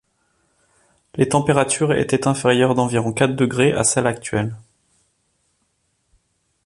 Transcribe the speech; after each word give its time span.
Les 1.13 1.29
températures 1.29 1.93
étaient 1.93 2.27
inférieures 2.27 2.73
d'environ 2.73 3.13
quatre 3.13 3.35
degrés 3.35 3.71
à 3.73 3.83
celles 3.83 4.07
actuelles. 4.07 4.55